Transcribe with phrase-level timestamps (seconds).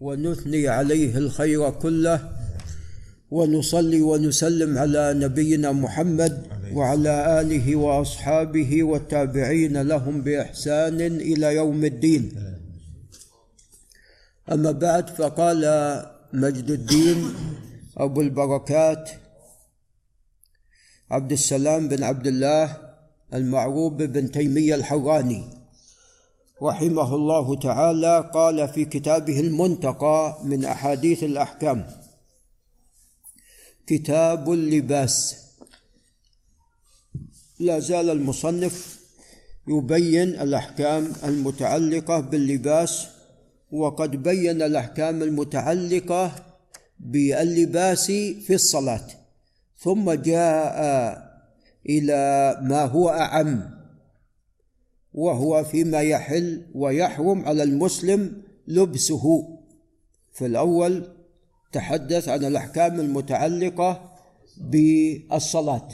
[0.00, 2.30] ونثني عليه الخير كله
[3.30, 12.32] ونصلي ونسلم على نبينا محمد وعلى آله وأصحابه والتابعين لهم بإحسان إلى يوم الدين.
[14.52, 15.62] أما بعد فقال
[16.32, 17.24] مجد الدين
[17.96, 19.10] أبو البركات
[21.10, 22.76] عبد السلام بن عبد الله
[23.34, 25.55] المعروف بن تيمية الحراني.
[26.62, 31.86] رحمه الله تعالى قال في كتابه المنتقى من أحاديث الأحكام.
[33.86, 35.36] كتاب اللباس.
[37.60, 39.00] لا زال المصنف
[39.68, 43.06] يبين الأحكام المتعلقة باللباس
[43.72, 46.32] وقد بين الأحكام المتعلقة
[47.00, 48.06] باللباس
[48.46, 49.06] في الصلاة
[49.78, 50.76] ثم جاء
[51.88, 53.76] إلى ما هو أعم.
[55.16, 59.48] وهو فيما يحل ويحرم على المسلم لبسه.
[60.32, 61.08] في الأول
[61.72, 64.12] تحدث عن الأحكام المتعلقة
[64.60, 65.88] بالصلاة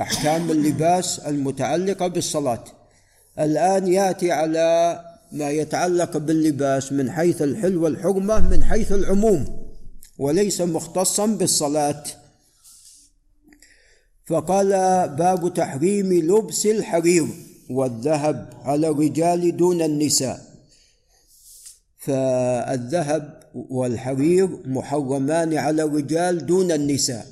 [0.00, 2.64] أحكام اللباس المتعلقة بالصلاة.
[3.38, 5.00] الآن يأتي على
[5.32, 9.68] ما يتعلق باللباس من حيث الحل والحرمة من حيث العموم
[10.18, 12.04] وليس مختصا بالصلاة.
[14.26, 14.68] فقال
[15.08, 17.26] باب تحريم لبس الحرير
[17.70, 20.48] والذهب على الرجال دون النساء.
[21.98, 27.26] فالذهب والحرير محرمان على الرجال دون النساء.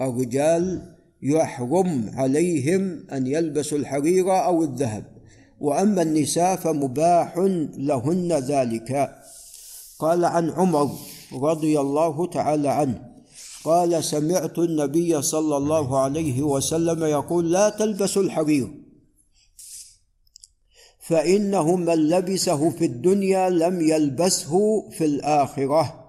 [0.00, 0.82] الرجال
[1.22, 5.04] يحرم عليهم أن يلبسوا الحرير أو الذهب.
[5.60, 7.38] وأما النساء فمباح
[7.76, 9.10] لهن ذلك.
[9.98, 10.90] قال عن عمر
[11.32, 13.02] رضي الله تعالى عنه
[13.64, 18.83] قال سمعت النبي صلى الله عليه وسلم يقول لا تلبسوا الحرير.
[21.06, 26.04] فإنه من لبسه في الدنيا لم يلبسه في الآخرة.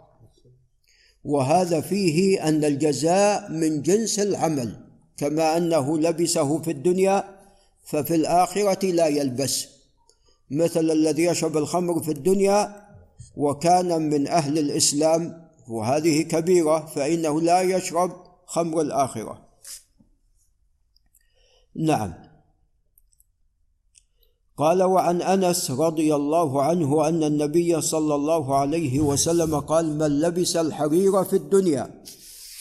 [1.24, 4.86] وهذا فيه أن الجزاء من جنس العمل
[5.18, 7.24] كما أنه لبسه في الدنيا
[7.84, 9.68] ففي الآخرة لا يلبس.
[10.52, 12.86] مثل الذي يشرب الخمر في الدنيا
[13.36, 18.12] وكان من أهل الإسلام وهذه كبيرة فإنه لا يشرب
[18.46, 19.46] خمر الآخرة.
[21.76, 22.25] نعم.
[24.58, 30.56] قال وعن أنس رضي الله عنه أن النبي صلى الله عليه وسلم قال من لبس
[30.56, 32.02] الحرير في الدنيا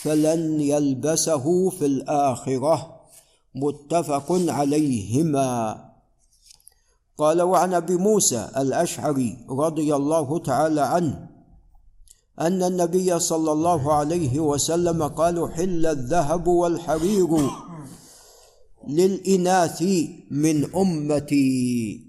[0.01, 2.95] فلن يلبسه في الآخرة
[3.55, 5.85] متفق عليهما.
[7.17, 11.27] قال وعن أبي موسى الأشعري رضي الله تعالى عنه
[12.41, 17.49] أن النبي صلى الله عليه وسلم قال حل الذهب والحرير
[18.87, 19.81] للإناث
[20.31, 22.01] من أمتي.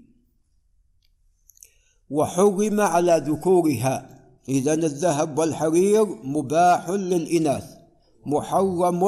[2.09, 4.17] وحرم على ذكورها.
[4.49, 7.65] اذا الذهب والحرير مباح للإناث
[8.25, 9.03] محرم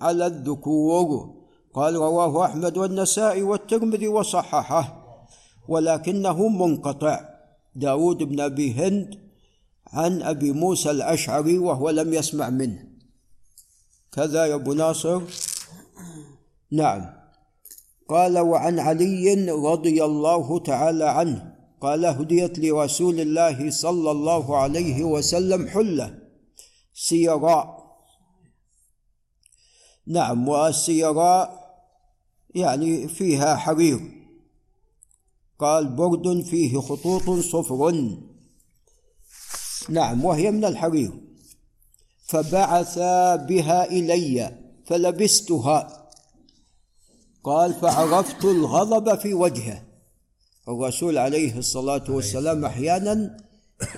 [0.00, 1.36] على الذكور.
[1.74, 5.06] قال رواه أحمد والنسائي والترمذي وصححه
[5.68, 7.20] ولكنه منقطع.
[7.74, 9.18] داود بن أبي هند
[9.86, 12.84] عن أبي موسى الأشعري وهو لم يسمع منه.
[14.12, 15.22] كذا يا أبو ناصر.
[16.72, 17.16] نعم.
[18.08, 25.68] قال وعن علي رضي الله تعالى عنه قال هديت لرسول الله صلى الله عليه وسلم
[25.68, 26.18] حلة
[26.94, 27.86] سيراء.
[30.06, 31.66] نعم والسيراء
[32.54, 34.00] يعني فيها حرير.
[35.58, 37.92] قال برد فيه خطوط صفر.
[39.88, 41.12] نعم وهي من الحرير.
[42.26, 42.98] فبعث
[43.48, 45.95] بها إلي فلبستها.
[47.46, 49.82] قال فعرفت الغضب في وجهه.
[50.68, 53.36] الرسول عليه الصلاة والسلام أحيانا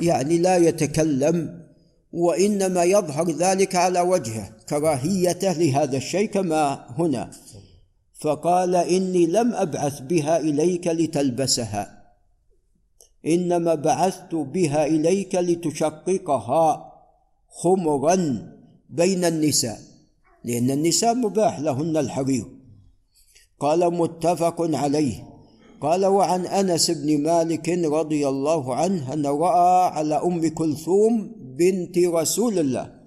[0.00, 1.66] يعني لا يتكلم
[2.12, 7.30] وإنما يظهر ذلك على وجهه كراهيته لهذا الشيء كما هنا.
[8.20, 12.02] فقال إني لم أبعث بها إليك لتلبسها
[13.26, 16.92] إنما بعثت بها إليك لتشققها
[17.48, 18.16] خمرا
[18.90, 19.78] بين النساء
[20.44, 22.57] لأن النساء مباح لهن الحرير.
[23.60, 25.28] قال متفق عليه.
[25.80, 32.58] قال وعن أنس بن مالك رضي الله عنه أن رأى على أم كلثوم بنت رسول
[32.58, 32.98] الله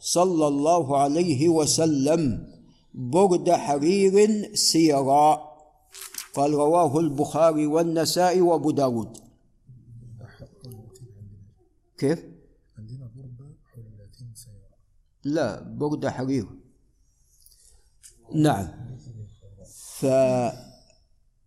[0.00, 2.48] صلى الله عليه وسلم
[2.94, 4.16] برد حرير
[4.54, 5.54] سيراء
[6.34, 9.18] قال رواه البخاري والنسائي وأبو داود
[11.98, 12.18] كيف؟
[12.78, 14.76] عندنا بردة حلتين سيارة
[15.24, 16.46] لا بردة حرير.
[18.34, 18.68] نعم.
[20.04, 20.06] ف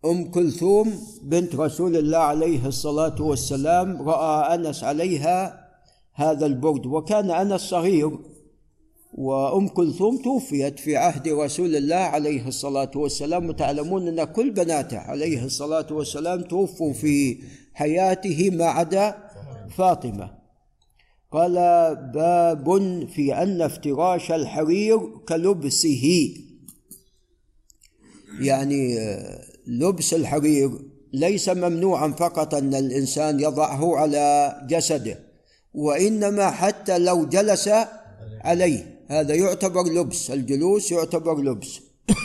[0.04, 5.68] أم كلثوم بنت رسول الله عليه الصلاة والسلام رأى أنس عليها
[6.14, 8.18] هذا البرد وكان أنس صغير
[9.14, 13.48] وأم كلثوم توفيت في عهد رسول الله عليه الصلاة والسلام.
[13.48, 17.38] وتعلمون أن كل بناته عليه الصلاة والسلام توفوا في
[17.74, 19.16] حياته ما عدا
[19.76, 20.30] فاطمة.
[21.32, 21.54] قال
[22.14, 22.68] باب
[23.14, 26.34] في أن افتراش الحرير كلبسه.
[28.40, 28.98] يعني
[29.66, 30.70] لبس الحرير
[31.12, 35.18] ليس ممنوعا فقط أن الإنسان يضعه على جسده
[35.74, 37.70] وإنما حتى لو جلس
[38.40, 38.98] عليه.
[39.08, 40.30] هذا يعتبر لبس.
[40.30, 41.80] الجلوس يعتبر لبس.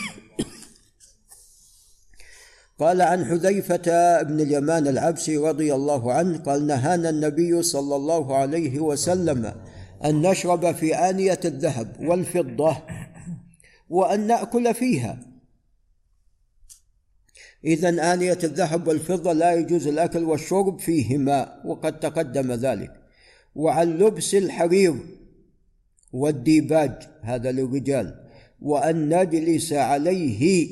[2.80, 8.80] قال عن حذيفة بن اليمان العبسي رضي الله عنه قال نهانا النبي صلى الله عليه
[8.80, 9.54] وسلم
[10.04, 12.76] أن نشرب في آنية الذهب والفضة
[13.90, 15.33] وأن نأكل فيها.
[17.64, 22.90] إذا آنية الذهب والفضة لا يجوز الأكل والشرب فيهما وقد تقدم ذلك.
[23.54, 24.94] وعن لبس الحرير
[26.12, 28.24] والديباج هذا للرجال.
[28.60, 30.68] وأن نجلس عليه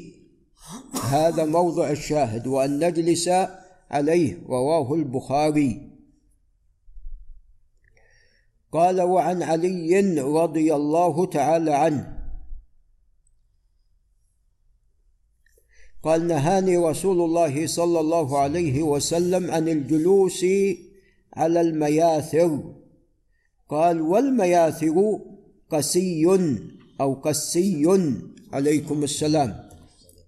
[1.03, 2.47] هذا موضع الشاهد.
[2.47, 3.31] وأن نجلس
[3.91, 5.93] عليه رواه البخاري.
[8.73, 12.22] قال وعن علي رضي الله تعالى عنه
[16.03, 20.47] قال نهاني رسول الله صلى الله عليه وسلم عن الجلوس
[21.35, 22.75] على المياثر.
[23.69, 25.21] قال والمياثر
[25.71, 26.27] قسي
[27.01, 27.87] أو قسي
[28.53, 29.55] عليكم السلام.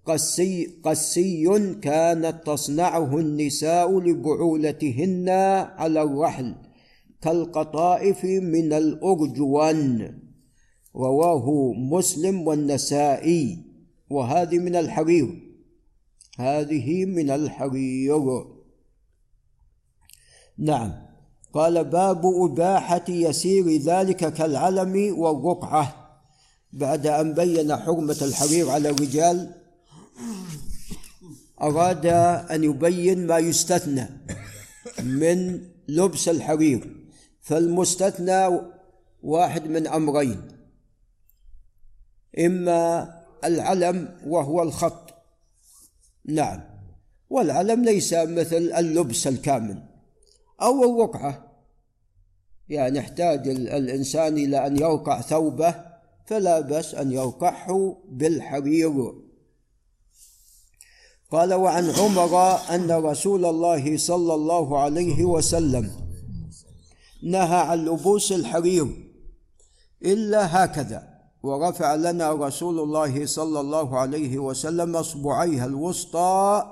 [0.05, 5.29] قسي قسي كانت تصنعه النساء لبعولتهن
[5.77, 6.55] على الرحل
[7.21, 10.19] كالقطائف من الأرجوان.
[10.95, 13.57] رواه مسلم والنسائي.
[14.09, 15.44] وهذه من الحرير.
[16.37, 18.45] هذه من الحرير
[20.57, 21.05] نعم.
[21.53, 26.11] قال باب إباحة يسير ذلك كالعلم والرقعة.
[26.73, 29.55] بعد أن بين حرمة الحرير على الرجال
[31.61, 32.05] أراد
[32.51, 34.09] أن يبين ما يستثنى
[35.03, 37.07] من لبس الحرير.
[37.41, 38.59] فالمستثنى
[39.23, 40.41] واحد من أمرين.
[42.39, 45.14] إما العلم وهو الخط.
[46.27, 46.61] نعم.
[47.29, 49.83] والعلم ليس مثل اللبس الكامل
[50.61, 51.51] أو الرقعة.
[52.69, 55.75] يعني يحتاج الإنسان إلى أن يرقع ثوبه
[56.25, 59.13] فلا بأس أن يرقعه بالحرير.
[61.31, 65.91] قال وعن عمر أن رسول الله صلى الله عليه وسلم
[67.23, 68.87] نهى عن لبوس الحرير
[70.05, 71.14] إلا هكذا.
[71.45, 76.63] ورفع لنا رسول الله صلى الله عليه وسلم اصبعيها الوسطى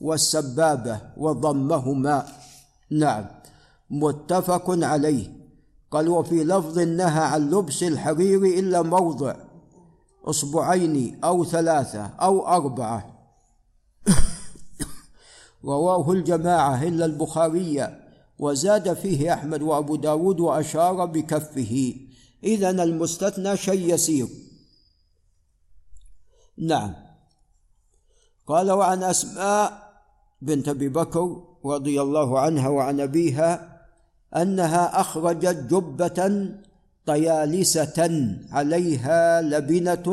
[0.00, 2.26] والسبابة وضمهما.
[2.90, 3.24] نعم
[3.90, 5.32] متفق عليه.
[5.90, 9.34] قال وفي لفظ نهى عن لبس الحرير إلا موضع
[10.24, 13.06] أصبعين أو ثلاثة أو أربعة.
[15.64, 17.98] رواه الجماعة إلا البخاري
[18.38, 22.03] وزاد فيه أحمد وأبو داود وأشار بكفه.
[22.44, 24.28] إذا المستثنى شيء يسير.
[26.58, 26.94] نعم.
[28.46, 29.92] قال وعن أسماء
[30.42, 33.80] بنت أبي بكر رضي الله عنها وعن أبيها
[34.36, 36.48] أنها أخرجت جبة
[37.06, 37.98] طيالسة
[38.50, 40.06] عليها لبنة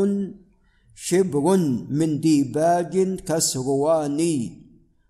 [0.95, 1.57] شبر
[1.89, 4.61] من ديباج كسرواني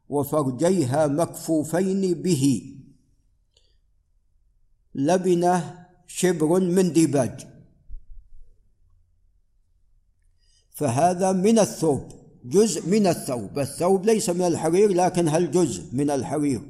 [0.10, 2.76] وفرجيها مكفوفين به.
[4.96, 5.81] لبنة
[6.14, 7.48] شبر من ديباج.
[10.72, 12.04] فهذا من الثوب
[12.46, 13.60] جزء من الثوب.
[13.60, 16.62] الثوب ليس من الحرير لكن هل جزء من الحرير؟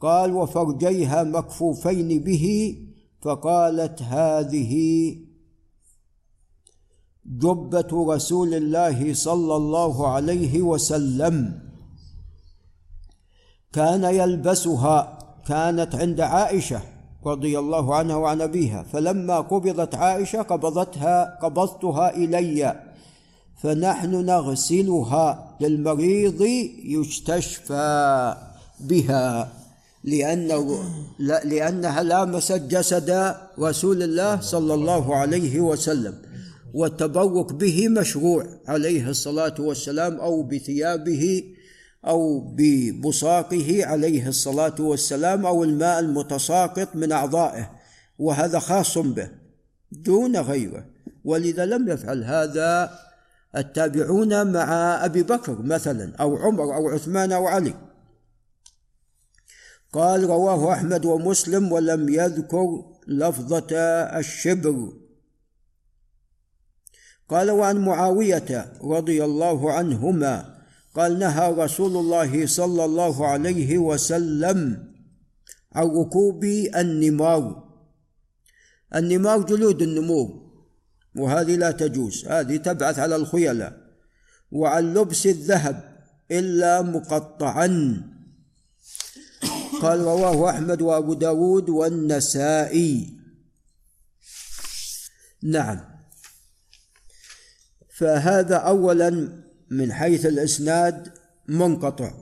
[0.00, 2.76] قال وفرجيها مكفوفين به
[3.22, 4.72] فقالت هذه
[7.26, 11.62] جبة رسول الله صلى الله عليه وسلم.
[13.72, 16.95] كان يلبسها كانت عند عائشة.
[17.26, 18.82] رضي الله عنها وعن أبيها.
[18.92, 22.80] فلما قبضت عائشة قبضتها قبضتها إلي.
[23.62, 26.42] فنحن نغسلها للمريض
[26.84, 28.34] يستشفى
[28.80, 29.52] بها.
[30.04, 30.78] لأنه
[31.44, 36.14] لأنها لامست جسد رسول الله صلى الله عليه وسلم.
[36.74, 41.42] والتبرك به مشروع عليه الصلاة والسلام أو بثيابه
[42.04, 47.70] أو ببصاقه عليه الصلاة والسلام أو الماء المتساقط من أعضائه
[48.18, 49.30] وهذا خاص به
[49.92, 50.86] دون غيره.
[51.24, 52.98] ولذا لم يفعل هذا
[53.56, 54.68] التابعون مع
[55.04, 57.74] أبي بكر مثلا أو عمر أو عثمان أو علي.
[59.92, 63.76] قال رواه أحمد ومسلم ولم يذكر لفظة
[64.18, 64.92] الشبر.
[67.28, 70.55] قال وعن معاوية رضي الله عنهما
[70.96, 74.58] قال نهى رسول الله صلى الله عليه وسلم
[75.72, 76.44] عن ركوب
[76.76, 77.64] النمار.
[78.94, 80.28] النمار جلود النمور
[81.16, 83.76] وهذه لا تجوز هذه تبعث على الخيلاء
[84.52, 85.96] وعن لبس الذهب
[86.30, 88.02] إلا مقطعا.
[89.82, 93.16] قال رواه أحمد وأبو داود والنسائي.
[95.42, 95.80] نعم.
[97.96, 101.12] فهذا أولا من حيث الإسناد
[101.48, 102.12] منقطع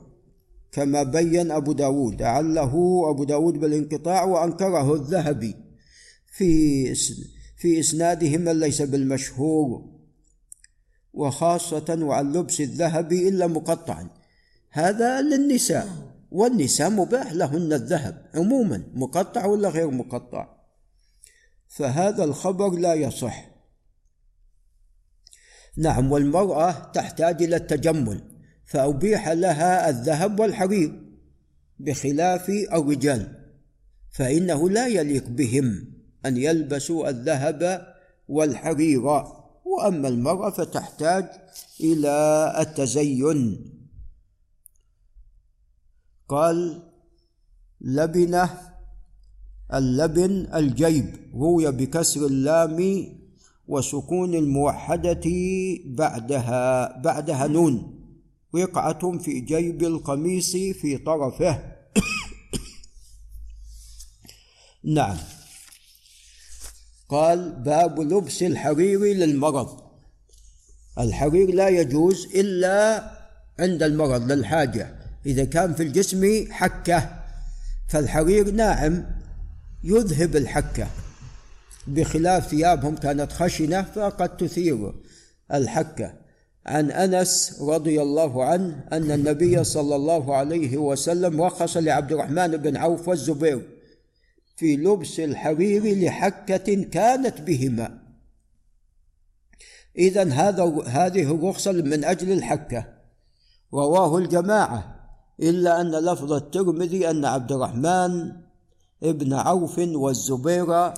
[0.72, 2.22] كما بين أبو داود.
[2.22, 5.54] أعله أبو داود بالانقطاع وأنكره الذهبي
[6.26, 6.94] في
[7.56, 9.94] في إسناده من ليس بالمشهور
[11.12, 14.10] وخاصة وعن لبس الذهب إلا مقطعا.
[14.70, 15.88] هذا للنساء
[16.30, 20.48] والنساء مباح لهن الذهب عموما مقطع ولا غير مقطع؟
[21.68, 23.53] فهذا الخبر لا يصح.
[25.76, 28.20] نعم والمرأة تحتاج إلى التجمل
[28.64, 31.00] فأبيح لها الذهب والحرير
[31.78, 33.44] بخلاف الرجال
[34.12, 35.94] فإنه لا يليق بهم
[36.26, 37.86] أن يلبسوا الذهب
[38.28, 39.02] والحرير.
[39.64, 41.24] وأما المرأة فتحتاج
[41.80, 43.70] إلى التزين.
[46.28, 46.82] قال
[47.80, 48.50] لبنة
[49.74, 53.06] اللبن الجيب روي بكسر اللام
[53.68, 55.30] وسكون الموحدة
[55.84, 58.00] بعدها بعدها نون.
[58.52, 61.62] وقعة في جيب القميص في طرفه.
[64.96, 65.16] نعم.
[67.08, 69.80] قال باب لبس الحرير للمرض.
[70.98, 73.10] الحرير لا يجوز إلا
[73.58, 74.94] عند المرض للحاجة.
[75.26, 77.24] إذا كان في الجسم حكة
[77.88, 79.06] فالحرير ناعم
[79.84, 80.88] يذهب الحكة.
[81.86, 84.94] بخلاف ثيابهم كانت خشنة فقد تثير
[85.52, 86.14] الحكة
[86.66, 92.76] عن أنس رضي الله عنه أن النبي صلى الله عليه وسلم رخص لعبد الرحمن بن
[92.76, 93.68] عوف والزبير
[94.56, 97.98] في لبس الحرير لحكة كانت بهما.
[99.98, 102.86] إذا هذا هذه الرخصة من أجل الحكة.
[103.74, 104.94] رواه الجماعة
[105.40, 108.32] إلا أن لفظ الترمذي أن عبد الرحمن
[109.02, 110.92] ابن عوف والزبير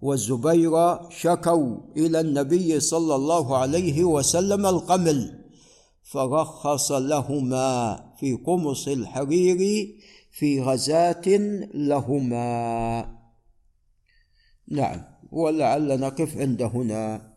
[0.00, 0.70] والزبير
[1.10, 5.44] شكوا إلى النبي صلى الله عليه وسلم القمل
[6.02, 9.88] فرخص لهما في قمص الحرير
[10.30, 11.22] في غزاة
[11.74, 13.16] لهما.
[14.68, 17.35] نعم ولعل نقف عند هنا.